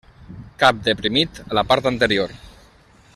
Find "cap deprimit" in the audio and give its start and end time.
0.63-1.41